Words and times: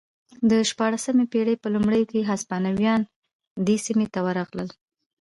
د 0.49 0.51
شپاړسمې 0.69 1.25
پېړۍ 1.31 1.55
په 1.59 1.67
لومړیو 1.73 2.09
کې 2.11 2.27
هسپانویان 2.29 3.01
دې 3.65 3.77
سیمې 3.85 4.07
ته 4.13 4.19
ورغلل 4.25 4.69